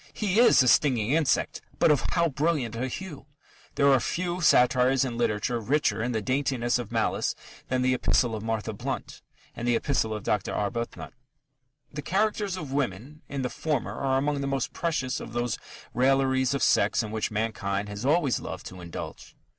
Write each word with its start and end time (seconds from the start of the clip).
He 0.13 0.39
is 0.39 0.63
a 0.63 0.67
stinging 0.67 1.11
insect, 1.11 1.61
but 1.77 1.91
of 1.91 2.01
how 2.13 2.29
brilliant 2.29 2.75
a 2.75 2.87
hue! 2.87 3.27
There 3.75 3.93
are 3.93 3.99
few 3.99 4.41
satires 4.41 5.05
in 5.05 5.15
literature 5.15 5.59
richer 5.59 6.01
in 6.01 6.11
the 6.11 6.23
daintiness 6.23 6.79
of 6.79 6.91
malice 6.91 7.35
than 7.67 7.83
the 7.83 7.93
Epistle 7.93 8.39
to 8.39 8.43
Martha 8.43 8.73
Blount 8.73 9.21
and 9.55 9.67
the 9.67 9.75
Epistle 9.75 10.15
to 10.15 10.19
Dr. 10.23 10.55
Arbuthnot. 10.55 11.13
The 11.93 12.01
"characters" 12.01 12.57
of 12.57 12.71
women 12.73 13.21
in 13.29 13.43
the 13.43 13.49
former 13.51 13.93
are 13.93 14.17
among 14.17 14.41
the 14.41 14.47
most 14.47 14.73
precious 14.73 15.19
of 15.19 15.33
those 15.33 15.59
railleries 15.93 16.55
of 16.55 16.63
sex 16.63 17.03
in 17.03 17.11
which 17.11 17.29
mankind 17.29 17.87
has 17.87 18.03
always 18.03 18.39
loved 18.39 18.65
to 18.69 18.81
indulge. 18.81 19.35